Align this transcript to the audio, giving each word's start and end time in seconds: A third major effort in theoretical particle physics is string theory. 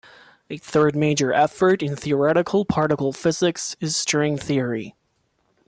A 0.49 0.57
third 0.57 0.95
major 0.95 1.31
effort 1.31 1.83
in 1.83 1.95
theoretical 1.95 2.65
particle 2.65 3.13
physics 3.13 3.75
is 3.79 3.95
string 3.95 4.35
theory. 4.35 4.95